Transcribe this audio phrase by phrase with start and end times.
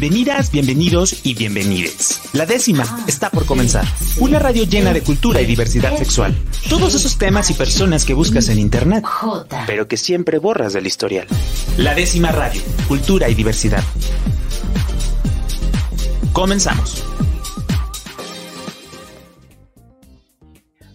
[0.00, 2.22] Bienvenidas, bienvenidos y bienvenides.
[2.32, 3.84] La décima está por comenzar.
[4.18, 6.34] Una radio llena de cultura y diversidad sexual.
[6.70, 9.04] Todos esos temas y personas que buscas en internet,
[9.66, 11.26] pero que siempre borras del historial.
[11.76, 13.84] La décima radio, cultura y diversidad.
[16.32, 17.04] Comenzamos.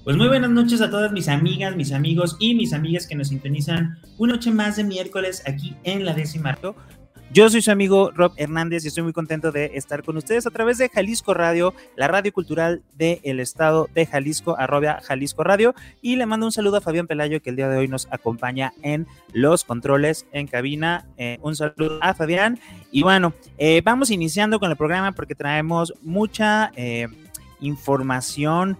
[0.04, 3.28] Pues muy buenas noches a todas mis amigas, mis amigos y mis amigas que nos
[3.28, 6.76] sintonizan una noche más de miércoles aquí en la décima radio.
[7.36, 10.52] Yo soy su amigo Rob Hernández y estoy muy contento de estar con ustedes a
[10.52, 15.76] través de Jalisco Radio, la radio cultural del estado de Jalisco, arroba Jalisco Radio.
[16.02, 18.72] Y le mando un saludo a Fabián Pelayo que el día de hoy nos acompaña
[18.84, 21.10] en los controles en cabina.
[21.18, 22.58] Eh, un saludo a Fabián.
[22.90, 27.10] Y bueno, eh, vamos iniciando con el programa porque traemos mucha eh,
[27.60, 28.78] información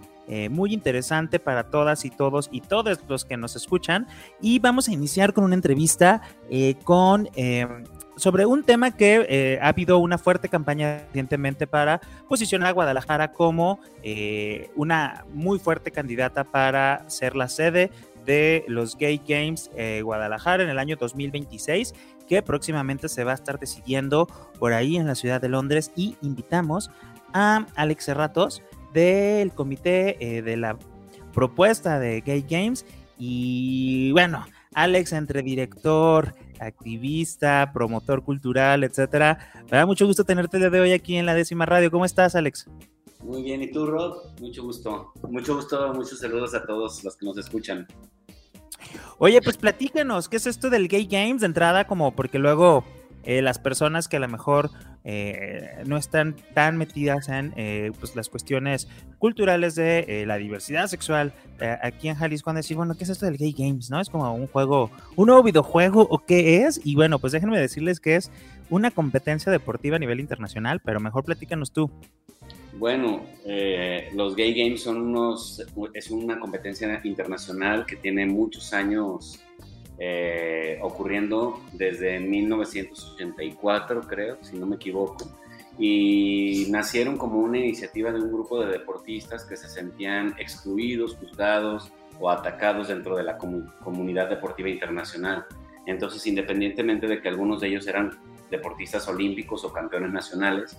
[0.50, 4.08] muy interesante para todas y todos y todos los que nos escuchan.
[4.40, 6.22] Y vamos a iniciar con una entrevista
[6.84, 7.28] con...
[8.16, 13.32] sobre un tema que eh, ha habido una fuerte campaña recientemente para posicionar a Guadalajara
[13.32, 13.80] como
[14.74, 17.90] una muy fuerte candidata para ser la sede
[18.24, 19.70] de los Gay Games
[20.02, 21.92] Guadalajara en el año 2026
[22.26, 26.16] que próximamente se va a estar decidiendo por ahí en la ciudad de Londres y
[26.22, 26.90] invitamos
[27.32, 30.78] a Alex Serratos, del comité eh, de la
[31.32, 32.86] propuesta de Gay Games.
[33.18, 39.38] Y bueno, Alex, entre director, activista, promotor cultural, etcétera.
[39.70, 41.90] Me da mucho gusto tenerte el día de hoy aquí en la décima radio.
[41.90, 42.66] ¿Cómo estás, Alex?
[43.22, 44.38] Muy bien, ¿y tú, Rod?
[44.40, 45.12] Mucho gusto.
[45.28, 47.86] Mucho gusto, muchos saludos a todos los que nos escuchan.
[49.18, 51.86] Oye, pues platícanos, ¿qué es esto del Gay Games de entrada?
[51.86, 52.84] Como porque luego
[53.26, 54.70] eh, las personas que a lo mejor
[55.04, 58.88] eh, no están tan metidas en eh, pues las cuestiones
[59.18, 61.32] culturales de la diversidad sexual
[61.82, 63.90] aquí en Jalisco van a decir, bueno, ¿qué es esto del Gay Games?
[63.90, 64.00] ¿No?
[64.00, 66.80] Es como un juego, un nuevo videojuego o qué es?
[66.84, 68.30] Y bueno, pues déjenme decirles que es
[68.70, 71.90] una competencia deportiva a nivel internacional, pero mejor platícanos tú.
[72.78, 73.22] Bueno,
[74.14, 79.40] los Gay Games son unos, es una competencia internacional que tiene muchos años
[79.98, 85.26] eh, ocurriendo desde 1984, creo, si no me equivoco,
[85.78, 91.92] y nacieron como una iniciativa de un grupo de deportistas que se sentían excluidos, juzgados
[92.18, 95.44] o atacados dentro de la comunidad deportiva internacional.
[95.86, 98.18] Entonces, independientemente de que algunos de ellos eran
[98.50, 100.78] deportistas olímpicos o campeones nacionales,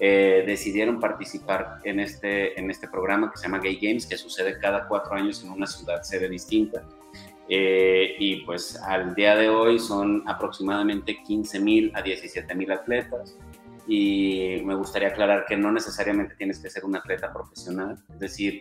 [0.00, 4.58] eh, decidieron participar en este, en este programa que se llama Gay Games, que sucede
[4.58, 6.84] cada cuatro años en una ciudad sede distinta.
[7.48, 13.36] Eh, y pues al día de hoy son aproximadamente 15 mil a 17 mil atletas.
[13.86, 18.60] Y me gustaría aclarar que no necesariamente tienes que ser un atleta profesional, es decir,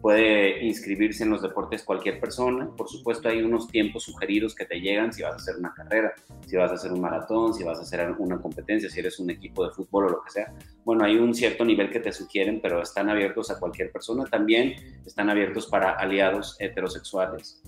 [0.00, 2.70] puede inscribirse en los deportes cualquier persona.
[2.76, 6.14] Por supuesto, hay unos tiempos sugeridos que te llegan si vas a hacer una carrera,
[6.46, 9.30] si vas a hacer un maratón, si vas a hacer una competencia, si eres un
[9.30, 10.54] equipo de fútbol o lo que sea.
[10.84, 14.26] Bueno, hay un cierto nivel que te sugieren, pero están abiertos a cualquier persona.
[14.26, 17.60] También están abiertos para aliados heterosexuales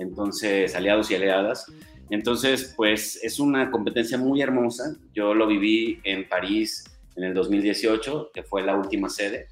[0.00, 1.66] entonces aliados y aliadas.
[2.10, 4.96] Entonces, pues es una competencia muy hermosa.
[5.14, 6.84] Yo lo viví en París
[7.16, 9.48] en el 2018, que fue la última sede,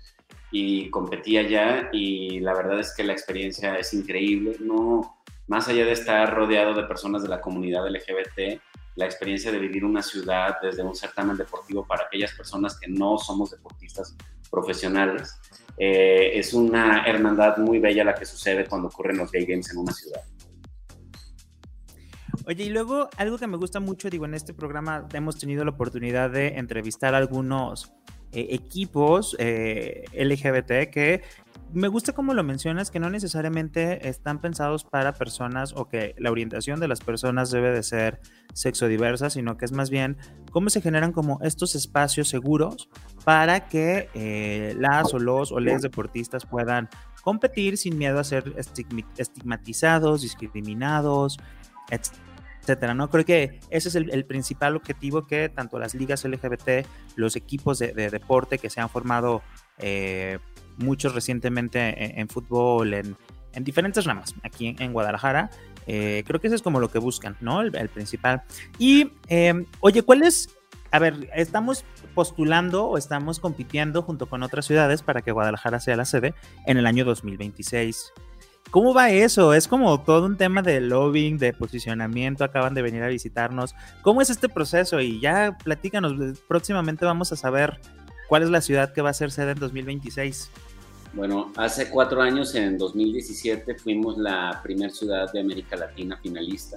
[0.50, 4.56] y competí allá y la verdad es que la experiencia es increíble.
[4.60, 8.60] No, más allá de estar rodeado de personas de la comunidad LGBT,
[8.96, 13.18] la experiencia de vivir una ciudad desde un certamen deportivo para aquellas personas que no
[13.18, 14.16] somos deportistas
[14.50, 15.38] profesionales,
[15.76, 19.78] eh, es una hermandad muy bella la que sucede cuando ocurren los gay games en
[19.78, 20.22] una ciudad.
[22.48, 25.70] Oye, y luego algo que me gusta mucho, digo, en este programa hemos tenido la
[25.72, 27.92] oportunidad de entrevistar a algunos
[28.32, 31.20] eh, equipos eh, LGBT que
[31.74, 36.30] me gusta como lo mencionas, que no necesariamente están pensados para personas o que la
[36.30, 38.22] orientación de las personas debe de ser
[38.54, 40.16] sexodiversa, sino que es más bien
[40.50, 42.88] cómo se generan como estos espacios seguros
[43.26, 46.88] para que eh, las o los o les deportistas puedan
[47.22, 51.36] competir sin miedo a ser estigmatizados, discriminados,
[51.90, 52.27] etc
[52.94, 53.10] ¿no?
[53.10, 56.86] Creo que ese es el, principal objetivo que tanto las ligas LGBT,
[57.16, 59.42] los equipos de, deporte que se han formado
[59.78, 60.38] eh,
[60.76, 63.16] muchos recientemente en, fútbol, en,
[63.60, 65.50] diferentes ramas aquí en, Guadalajara,
[65.86, 67.62] eh, creo que eso es como lo que buscan, ¿no?
[67.62, 68.42] El, principal.
[68.78, 70.50] Y, eh, oye, ¿cuál es?
[70.90, 71.84] A ver, estamos
[72.14, 76.34] postulando o estamos compitiendo junto con otras ciudades para que Guadalajara sea la sede
[76.66, 78.12] en el año 2026.
[78.70, 79.54] ¿Cómo va eso?
[79.54, 83.74] Es como todo un tema de lobbying, de posicionamiento, acaban de venir a visitarnos.
[84.02, 85.00] ¿Cómo es este proceso?
[85.00, 87.80] Y ya platícanos, próximamente vamos a saber
[88.28, 90.50] cuál es la ciudad que va a ser sede en 2026.
[91.14, 96.76] Bueno, hace cuatro años, en 2017, fuimos la primera ciudad de América Latina finalista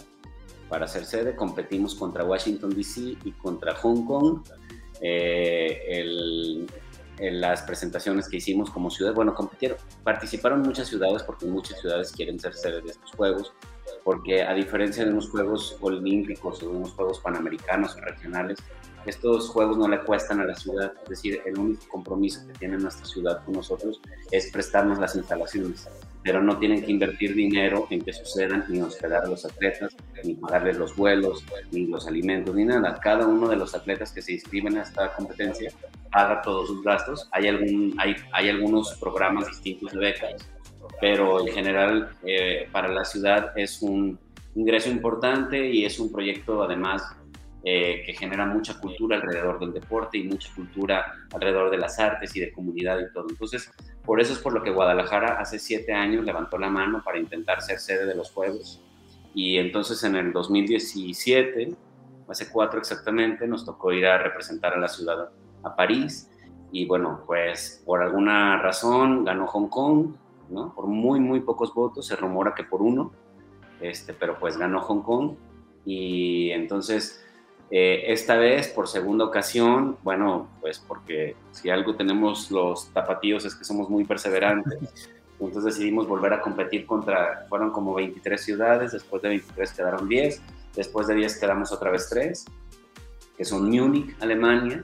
[0.69, 1.35] para ser sede.
[1.35, 3.17] Competimos contra Washington, D.C.
[3.25, 4.43] y contra Hong Kong.
[5.01, 6.67] el,
[7.29, 12.39] las presentaciones que hicimos como ciudad, bueno, compitieron, participaron muchas ciudades porque muchas ciudades quieren
[12.39, 13.53] ser sede de estos juegos,
[14.03, 18.57] porque a diferencia de unos juegos olímpicos o de unos juegos panamericanos o regionales,
[19.05, 22.77] estos juegos no le cuestan a la ciudad, es decir, el único compromiso que tiene
[22.77, 23.99] nuestra ciudad con nosotros
[24.31, 25.87] es prestarnos las instalaciones,
[26.23, 30.35] pero no tienen que invertir dinero en que sucedan ni hospedar a los atletas, ni
[30.35, 32.99] pagarles los vuelos, ni los alimentos, ni nada.
[32.99, 35.71] Cada uno de los atletas que se inscriben a esta competencia
[36.11, 37.27] paga todos sus gastos.
[37.31, 40.49] Hay, algún, hay, hay algunos programas distintos de becas,
[40.99, 44.19] pero en general eh, para la ciudad es un
[44.55, 47.15] ingreso importante y es un proyecto además
[47.63, 52.35] eh, que genera mucha cultura alrededor del deporte y mucha cultura alrededor de las artes
[52.35, 53.27] y de comunidad y todo.
[53.29, 53.71] Entonces,
[54.03, 57.61] por eso es por lo que Guadalajara hace siete años levantó la mano para intentar
[57.61, 58.81] ser sede de los Juegos.
[59.35, 61.75] Y entonces en el 2017,
[62.27, 65.29] hace cuatro exactamente, nos tocó ir a representar a la ciudad
[65.63, 66.29] a París.
[66.71, 70.13] Y bueno, pues por alguna razón ganó Hong Kong,
[70.49, 70.73] ¿no?
[70.73, 73.11] Por muy, muy pocos votos, se rumora que por uno,
[73.81, 75.33] este, pero pues ganó Hong Kong.
[75.85, 77.21] Y entonces
[77.73, 83.55] eh, esta vez, por segunda ocasión, bueno, pues porque si algo tenemos los tapatíos es
[83.55, 84.77] que somos muy perseverantes.
[85.39, 90.39] Entonces decidimos volver a competir contra, fueron como 23 ciudades, después de 23 quedaron 10,
[90.75, 92.45] después de 10 quedamos otra vez 3,
[93.35, 94.83] que son Múnich, Alemania,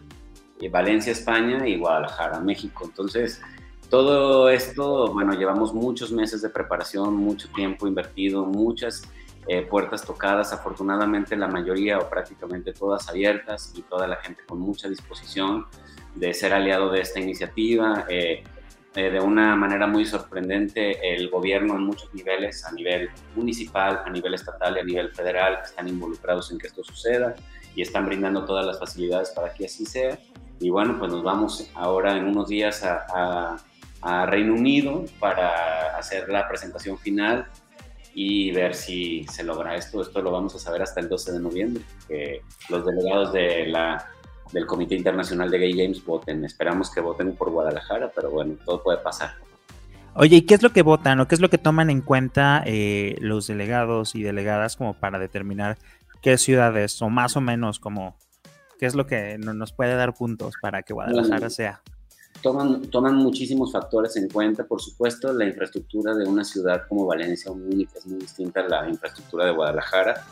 [0.71, 2.85] Valencia, España y Guadalajara, México.
[2.85, 3.41] Entonces,
[3.89, 9.03] todo esto, bueno, llevamos muchos meses de preparación, mucho tiempo invertido, muchas
[9.47, 14.59] eh, puertas tocadas, afortunadamente la mayoría o prácticamente todas abiertas y toda la gente con
[14.59, 15.65] mucha disposición
[16.15, 18.05] de ser aliado de esta iniciativa.
[18.09, 18.43] Eh,
[18.95, 24.09] eh, de una manera muy sorprendente, el gobierno en muchos niveles, a nivel municipal, a
[24.09, 27.35] nivel estatal y a nivel federal, están involucrados en que esto suceda
[27.75, 30.17] y están brindando todas las facilidades para que así sea.
[30.59, 33.57] Y bueno, pues nos vamos ahora en unos días a,
[34.01, 37.47] a Reino Unido para hacer la presentación final
[38.13, 40.01] y ver si se logra esto.
[40.01, 44.07] Esto lo vamos a saber hasta el 12 de noviembre, que los delegados de la,
[44.51, 46.43] del Comité Internacional de Gay Games voten.
[46.43, 49.35] Esperamos que voten por Guadalajara, pero bueno, todo puede pasar.
[50.15, 52.63] Oye, ¿y qué es lo que votan o qué es lo que toman en cuenta
[52.65, 55.77] eh, los delegados y delegadas como para determinar
[56.23, 58.17] qué ciudades o más o menos como
[58.77, 61.81] qué es lo que nos puede dar puntos para que Guadalajara sea?
[62.41, 64.65] toman, toman muchísimos factores en cuenta.
[64.65, 68.67] Por supuesto, la infraestructura de una ciudad como Valencia o Múnich es muy distinta a
[68.67, 70.23] la infraestructura de Guadalajara.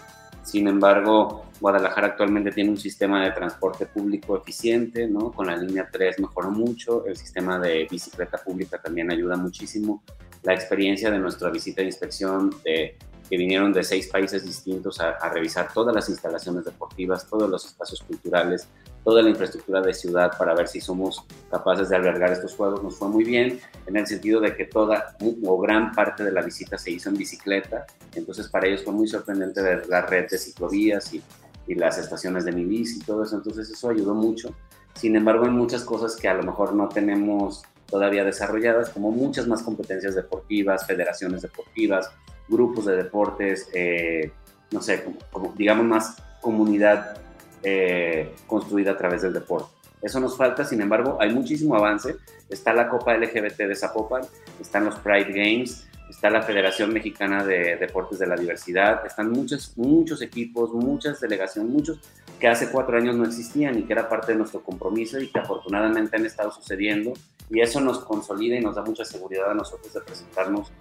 [0.44, 5.32] Sin embargo, Guadalajara actualmente tiene un sistema de transporte público eficiente, ¿no?
[5.32, 10.04] Con la línea 3 mejoró mucho, el sistema de bicicleta pública también ayuda muchísimo.
[10.44, 12.96] La experiencia de nuestra visita de inspección de
[13.30, 18.02] que vinieron de seis países distintos a, revisar todas las instalaciones deportivas, todos los espacios
[18.02, 18.68] culturales,
[19.04, 22.84] toda la infraestructura de ciudad para ver si somos capaces de albergar estos juegos.
[22.84, 26.42] Nos fue muy bien en el sentido de que toda o gran parte de la
[26.42, 30.38] visita se hizo en bicicleta, entonces para ellos fue muy sorprendente ver la red de
[30.38, 31.24] ciclovías y,
[31.68, 34.54] las estaciones de mi bici y todo eso, entonces eso ayudó mucho.
[34.94, 39.48] Sin embargo, hay muchas cosas que a lo mejor no tenemos todavía desarrolladas, como muchas
[39.48, 42.12] más competencias deportivas, federaciones deportivas,
[42.48, 44.32] grupos de deportes, eh,
[44.72, 47.18] no sé, como, digamos más comunidad
[47.64, 49.70] eh, construida a través del deporte.
[50.02, 52.16] Eso nos falta, sin embargo, hay muchísimo avance.
[52.50, 54.22] Está la Copa LGBT de Zapopan,
[54.60, 59.74] están los Pride Games, está la Federación Mexicana de Deportes de la Diversidad, están muchos,
[59.78, 62.00] muchos equipos, muchas delegaciones, muchos
[62.40, 65.40] que hace cuatro años no existían y que era parte de nuestro compromiso y que
[65.40, 67.14] afortunadamente han estado sucediendo
[67.50, 70.72] y eso nos consolida y nos da mucha seguridad a nosotros de presentarnos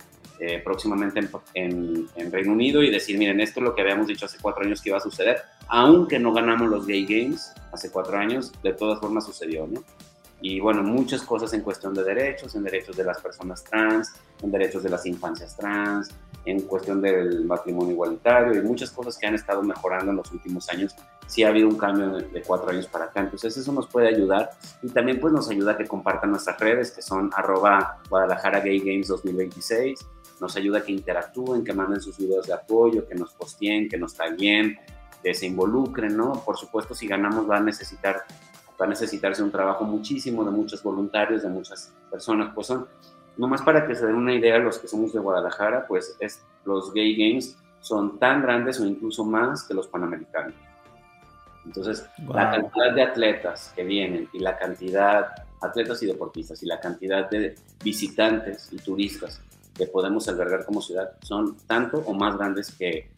[0.41, 1.21] eh, próximamente
[1.55, 4.83] en, Reino Unido y decir, miren, esto es lo que habíamos dicho hace cuatro años
[4.83, 8.99] que iba a suceder, aunque no ganamos los Gay Games hace cuatro años, de todas
[8.99, 9.83] formas sucedió, ¿no?
[10.41, 14.13] Y bueno, muchas cosas en cuestión de derechos, en derechos de las personas trans,
[14.43, 16.11] en derechos de las infancias trans,
[16.45, 20.69] en cuestión del matrimonio igualitario y muchas cosas que han estado mejorando en los últimos
[20.69, 20.95] años.
[21.27, 24.51] Sí ha habido un cambio de cuatro años para acá, entonces eso nos puede ayudar
[24.83, 28.81] y también pues nos ayuda a que compartan nuestras redes que son arroba Guadalajara Gay
[28.81, 30.05] Games 2026
[30.45, 33.97] nos ayuda a que interactúen, que manden sus videos de apoyo, que nos posteen, que
[33.97, 34.79] nos taguen,
[35.23, 36.35] que se involucren, ¿no?
[36.45, 38.25] Por supuesto, si ganamos va a necesitar
[38.79, 42.87] va a necesitarse un trabajo muchísimo de muchos voluntarios, de muchas personas, pues son,
[43.37, 46.93] nomás para que se den una idea, los que somos de Guadalajara, pues es, los
[46.93, 50.55] Gay Games son tan grandes o incluso más que los Panamericanos.
[51.65, 55.29] Entonces, la cantidad de atletas que vienen y la cantidad,
[55.63, 59.41] atletas y deportistas, y la cantidad de visitantes y turistas
[59.75, 63.11] que podemos albergar como ciudad son tanto o más grandes que,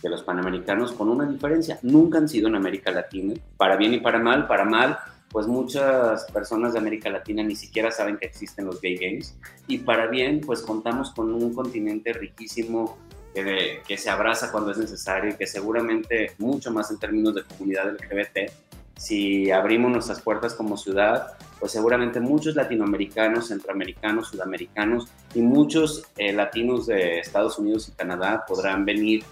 [0.00, 1.78] que los panamericanos, con una diferencia.
[1.82, 4.48] Nunca han sido en América Latina, para bien y para mal.
[4.48, 4.98] Para mal,
[5.30, 9.36] pues muchas personas de América Latina ni siquiera saben que existen los gay games.
[9.68, 12.98] Y para bien, pues contamos con un continente riquísimo
[13.32, 17.44] que, que se abraza cuando es necesario y que seguramente mucho más en términos de
[17.44, 18.52] comunidad LGBT,
[18.96, 26.32] si abrimos nuestras puertas como ciudad, pues seguramente muchos latinoamericanos, centroamericanos, sudamericanos y muchos eh,
[26.32, 29.24] latinos de Estados Unidos y Canadá podrán venir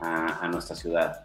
[0.00, 1.22] a, nuestra ciudad.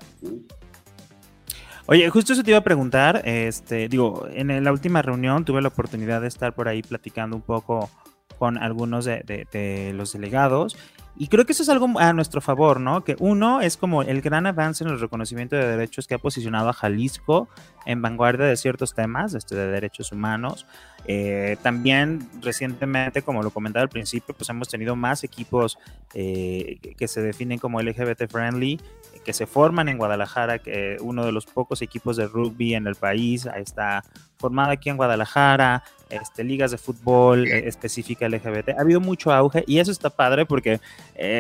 [1.88, 5.69] Oye, justo eso te iba a preguntar, este, digo, en la última reunión tuve la
[5.69, 7.89] oportunidad de estar por ahí platicando un poco
[8.38, 10.77] con algunos de, los delegados
[11.20, 13.03] y creo que eso es algo a nuestro favor, ¿no?
[13.03, 16.70] Que uno es como el gran avance en el reconocimiento de derechos que ha posicionado
[16.70, 17.50] a Jalisco
[17.88, 20.67] en vanguardia de ciertos temas este, de derechos humanos.
[21.06, 25.79] Eh, también recientemente, como lo comentaba al principio, pues hemos tenido más equipos
[26.13, 28.79] eh, que se definen como LGBT friendly,
[29.25, 32.96] que se forman en Guadalajara, que uno de los pocos equipos de rugby en el
[32.96, 34.03] país está
[34.38, 38.70] formado aquí en Guadalajara, este, ligas de fútbol eh, específica LGBT.
[38.77, 40.79] Ha habido mucho auge y eso está padre porque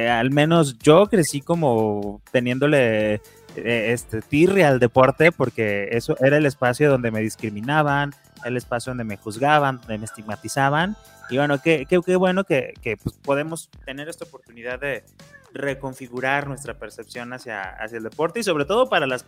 [0.09, 3.21] al menos yo crecí como teniéndole
[3.55, 8.13] este, tirria al deporte porque eso era el espacio donde me discriminaban,
[8.45, 10.95] el espacio donde me juzgaban, donde me estigmatizaban.
[11.29, 15.03] Y bueno, qué, qué, qué bueno que, que pues, podemos tener esta oportunidad de
[15.57, 19.25] reconfigurar nuestra percepción hacia, hacia el deporte y sobre todo para las,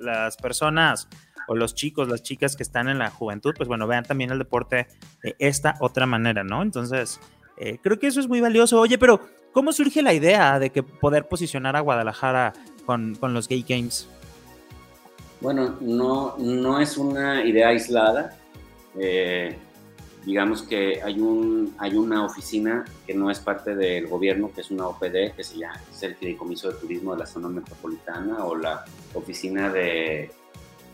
[0.00, 1.08] las personas
[1.48, 4.38] o los chicos, las chicas que están en la juventud, pues bueno, vean también el
[4.38, 4.86] deporte
[5.22, 6.62] de esta otra manera, ¿no?
[6.62, 7.20] Entonces,
[7.56, 8.80] eh, creo que eso es muy valioso.
[8.80, 9.20] Oye, pero
[9.52, 12.52] ¿cómo surge la idea de que poder posicionar a Guadalajara
[12.86, 14.08] con, con los Gay Games?
[15.40, 18.36] Bueno, no, no es una idea aislada.
[18.98, 19.56] Eh,
[20.24, 24.70] digamos que hay, un, hay una oficina que no es parte del gobierno, que es
[24.70, 28.56] una OPD, que se llama es el Fideicomiso de Turismo de la Zona Metropolitana o
[28.56, 30.30] la Oficina de,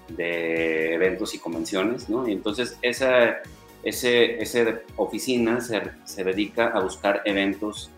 [0.09, 2.29] de Eventos y Convenciones, ¿no?
[2.29, 3.39] Y entonces esa,
[3.83, 7.91] ese, esa oficina se, se, dedica a buscar eventos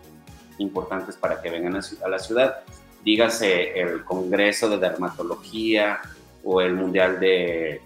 [0.59, 2.57] importantes para que vengan a, la ciudad.
[3.03, 5.99] Dígase el Congreso de Dermatología,
[6.43, 7.81] o el Mundial de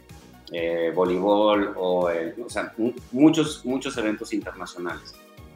[0.51, 2.09] eh, Voleibol, o,
[2.45, 2.73] o sea,
[3.11, 5.13] muchos, muchos eventos internacionales.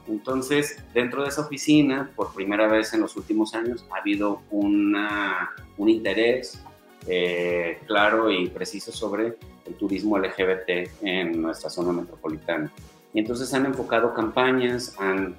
[0.07, 5.51] Entonces, dentro de esa oficina, por primera vez en los últimos años, ha habido una,
[5.77, 6.61] un interés
[7.07, 12.71] eh, claro y preciso sobre el turismo LGBT en nuestra zona metropolitana.
[13.13, 15.35] Y entonces han enfocado campañas, han,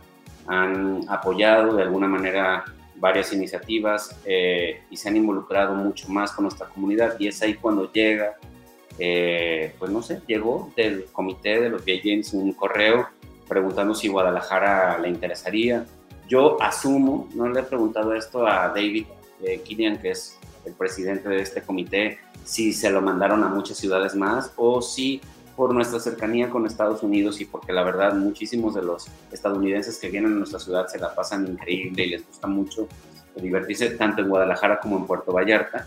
[0.46, 2.64] han apoyado de alguna manera
[2.96, 7.54] varias iniciativas eh, y se han involucrado mucho más con nuestra comunidad y es ahí
[7.54, 8.36] cuando llega,
[8.98, 13.08] eh, pues no sé, llegó del comité de los Gay Games un correo
[13.48, 15.86] preguntando si Guadalajara le interesaría.
[16.28, 19.06] Yo asumo, no le he preguntado esto a David
[19.42, 23.76] eh, Killian, que es el presidente de este comité, si se lo mandaron a muchas
[23.76, 25.20] ciudades más o si
[25.56, 30.08] por nuestra cercanía con Estados Unidos y porque la verdad muchísimos de los estadounidenses que
[30.08, 32.88] vienen a nuestra ciudad se la pasan increíble y les gusta mucho
[33.36, 35.86] divertirse tanto en Guadalajara como en Puerto Vallarta.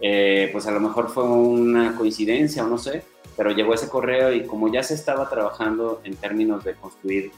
[0.00, 3.04] Eh, pues a lo mejor fue una coincidencia o no sé,
[3.36, 7.30] pero llegó ese correo y como ya se estaba trabajando en términos de construir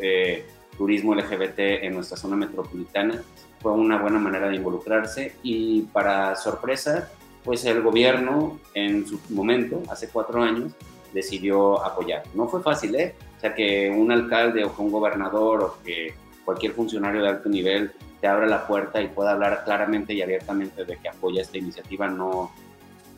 [0.00, 3.22] eh, turismo LGBT en nuestra zona metropolitana,
[3.60, 7.10] fue una buena manera de involucrarse y para sorpresa,
[7.44, 10.72] pues el gobierno en su momento, hace cuatro años,
[11.12, 12.24] decidió apoyar.
[12.34, 13.14] No fue fácil, ¿eh?
[13.36, 17.92] O sea, que un alcalde o un gobernador o que cualquier funcionario de alto nivel
[18.24, 22.08] te abra la puerta y pueda hablar claramente y abiertamente de que apoya esta iniciativa
[22.08, 22.50] no,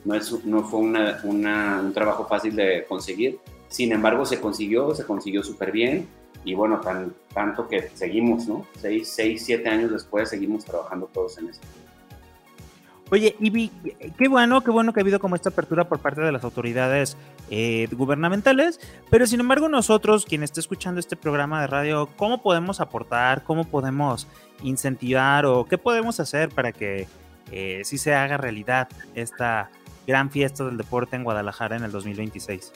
[0.04, 3.38] no, es, no fue una, un trabajo fácil de conseguir.
[3.68, 6.08] Sin embargo, se consiguió, se consiguió súper bien
[6.44, 8.66] y bueno, tan, tanto que seguimos, ¿no?
[8.80, 11.64] Seis, seis, siete años después seguimos trabajando todos en esto.
[13.10, 13.68] Oye, y
[14.18, 17.16] qué bueno, qué bueno que ha habido como esta apertura por parte de las autoridades
[17.50, 22.80] eh, gubernamentales, pero sin embargo nosotros, quien esté escuchando este programa de radio, ¿cómo podemos
[22.80, 23.44] aportar?
[23.44, 24.26] ¿Cómo podemos
[24.64, 27.06] incentivar o qué podemos hacer para que
[27.52, 29.70] eh, sí se haga realidad esta
[30.04, 32.72] gran fiesta del deporte en Guadalajara en el 2026?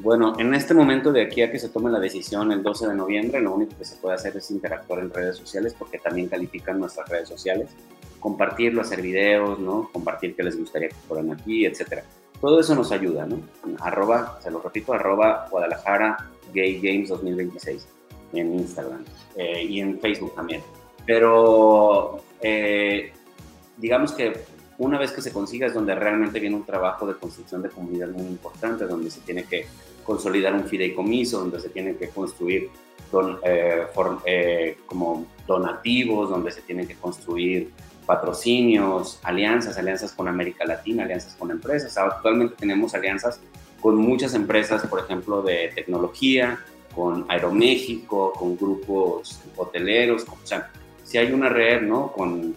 [0.00, 2.94] Bueno, en este momento de aquí a que se tome la decisión el 12 de
[2.94, 6.80] noviembre, lo único que se puede hacer es interactuar en redes sociales porque también califican
[6.80, 7.68] nuestras redes sociales
[8.20, 9.90] compartirlo, hacer videos, ¿no?
[9.92, 12.04] Compartir qué les gustaría que fueran aquí, etcétera.
[12.40, 13.40] Todo eso nos ayuda, ¿no?
[13.80, 17.86] Arroba, se lo repito, arroba Guadalajara Gay Games 2026
[18.32, 19.04] en Instagram
[19.36, 20.62] eh, y en Facebook también.
[21.04, 23.12] Pero eh,
[23.76, 24.32] digamos que
[24.78, 28.08] una vez que se consiga es donde realmente viene un trabajo de construcción de comunidad
[28.08, 29.66] muy importante, donde se tiene que
[30.04, 32.70] consolidar un fideicomiso, donde se tiene que construir
[33.44, 37.70] eh, como donativos, donde se tienen que construir
[38.06, 41.96] patrocinios, alianzas, alianzas con América Latina, alianzas con empresas.
[41.96, 43.40] Actualmente tenemos alianzas
[43.80, 46.58] con muchas empresas, por ejemplo, de tecnología,
[46.94, 50.70] con Aeroméxico, con grupos hoteleros, o sea,
[51.04, 52.12] si hay una red, ¿no?
[52.12, 52.56] Con,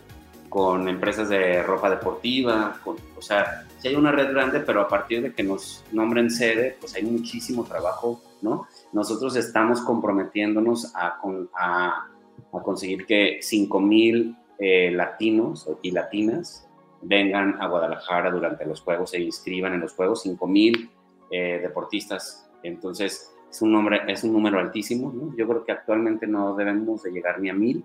[0.50, 5.22] con empresas de ropa deportiva, o sea, si hay una red grande, pero a partir
[5.22, 8.68] de que nos nombren sede, pues hay muchísimo trabajo, ¿no?
[8.92, 11.20] Nosotros estamos comprometiéndonos a,
[11.56, 12.08] a,
[12.54, 16.68] a conseguir que 5 mil eh, latinos y latinas
[17.02, 20.90] vengan a Guadalajara durante los Juegos, se inscriban en los Juegos, 5 mil
[21.32, 22.50] eh, deportistas.
[22.64, 25.36] Entonces, es un, nombre, es un número altísimo, ¿no?
[25.36, 27.84] Yo creo que actualmente no debemos de llegar ni a mil.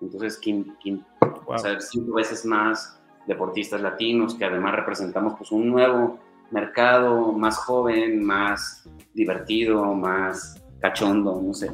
[0.00, 0.40] Entonces,
[1.46, 6.18] o sea, cinco veces más deportistas latinos, que además representamos pues un nuevo
[6.50, 11.70] mercado más joven, más divertido, más cachondo, no sé,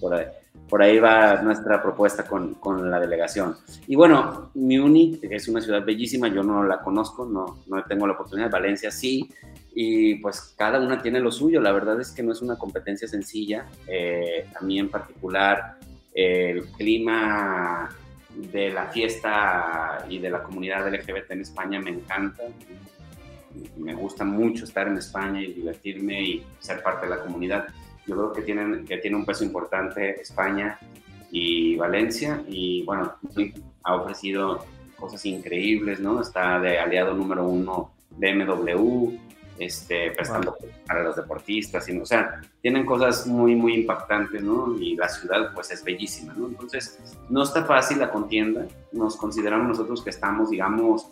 [0.00, 0.26] por ahí
[0.68, 3.56] por ahí va nuestra propuesta con, con, la delegación.
[3.86, 8.14] Y bueno, Múnich es una ciudad bellísima, yo no la conozco, no, no tengo la
[8.14, 9.30] oportunidad, Valencia sí,
[9.74, 13.06] y pues cada una tiene lo suyo, la verdad es que no es una competencia
[13.06, 15.78] sencilla, eh, a mí en particular
[16.12, 17.90] el clima
[18.34, 22.42] de la fiesta y de la comunidad LGBT en España me encanta,
[23.76, 27.66] me gusta mucho estar en España y divertirme y ser parte de la comunidad
[28.06, 30.78] yo creo que tienen que tiene un peso importante España
[31.30, 33.14] y Valencia y bueno,
[33.82, 34.64] ha ofrecido
[34.96, 36.20] cosas increíbles, ¿no?
[36.20, 39.10] Está de aliado número uno BMW,
[39.58, 44.76] este, prestando para los deportistas, y, o sea, tienen cosas muy, muy impactantes, ¿no?
[44.78, 46.48] Y la ciudad, pues, es bellísima, ¿no?
[46.48, 46.98] Entonces,
[47.28, 51.08] no está fácil la contienda, nos consideramos nosotros que estamos, digamos,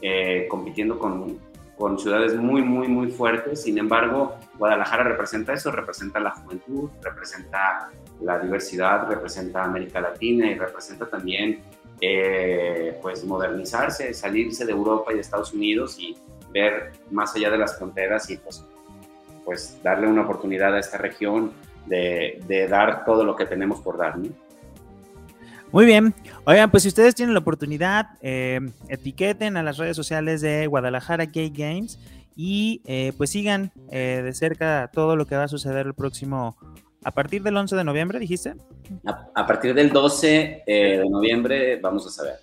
[0.00, 1.38] eh, compitiendo con
[1.78, 3.62] con ciudades muy, muy, muy fuertes.
[3.62, 10.58] Sin embargo, Guadalajara representa eso, representa la juventud, representa la diversidad, representa América Latina y
[10.58, 11.60] representa también,
[12.00, 16.16] eh, pues, modernizarse, salirse de Europa y de Estados Unidos y
[16.52, 18.64] ver más allá de las fronteras y, pues,
[19.44, 21.52] pues darle una oportunidad a esta región
[21.86, 24.28] de, de dar todo lo que tenemos por dar, ¿no?
[25.70, 26.14] Muy bien.
[26.44, 31.26] Oigan, pues si ustedes tienen la oportunidad, eh, etiqueten a las redes sociales de Guadalajara
[31.26, 31.98] Gay Games
[32.34, 36.56] y eh, pues sigan eh, de cerca todo lo que va a suceder el próximo,
[37.04, 38.54] a partir del 11 de noviembre, dijiste.
[39.04, 42.36] A, partir del 12 de noviembre vamos a saber.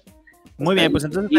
[0.57, 1.31] Muy bien, pues entonces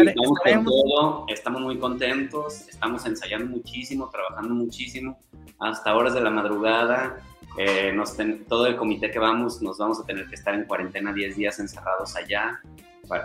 [1.29, 5.17] estamos muy contentos, estamos ensayando muchísimo, trabajando muchísimo,
[5.57, 7.17] hasta horas de la madrugada.
[7.57, 7.95] Eh,
[8.47, 11.59] todo el comité que vamos nos vamos a tener que estar en cuarentena 10 días
[11.59, 12.61] encerrados allá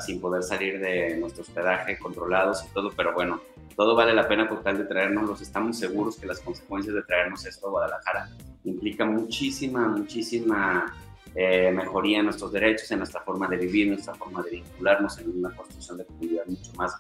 [0.01, 3.41] sin poder salir de nuestro hospedaje, controlados y todo, pero bueno,
[3.77, 7.45] todo vale la pena por tal de traernos, estamos seguros que las consecuencias de traernos
[7.47, 8.29] esto a Guadalajara
[8.65, 10.95] implica muchísima, muchísima
[11.35, 15.19] eh, mejoría en nuestros derechos, en nuestra forma de vivir, en nuestra forma de vincularnos
[15.19, 16.97] en una construcción de comunidad mucho más,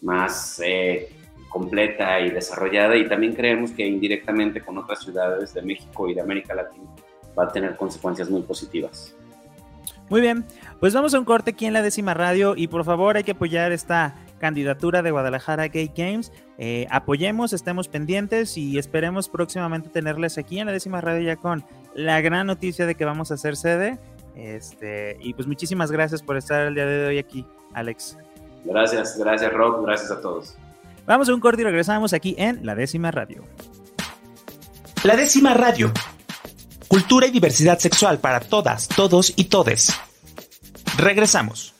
[0.00, 1.10] más eh,
[1.52, 6.20] completa y desarrollada y también creemos que indirectamente con otras ciudades de México y de
[6.22, 6.88] América Latina
[7.38, 9.14] va a tener consecuencias muy positivas.
[10.08, 10.44] Muy bien,
[10.80, 13.32] pues vamos a un corte aquí en la décima radio y por favor hay que
[13.32, 16.32] apoyar esta candidatura de Guadalajara Gay Games.
[16.58, 21.64] Eh, apoyemos, estemos pendientes y esperemos próximamente tenerles aquí en la décima radio ya con
[21.94, 23.98] la gran noticia de que vamos a hacer sede.
[24.34, 28.18] Este, y pues muchísimas gracias por estar el día de hoy aquí, Alex.
[28.64, 30.56] Gracias, gracias Rob, gracias a todos.
[31.06, 33.44] Vamos a un corte y regresamos aquí en La Décima Radio.
[35.04, 35.92] La Décima Radio.
[36.86, 39.92] Cultura y diversidad sexual para todas, todos y todes.
[40.96, 41.74] Regresamos.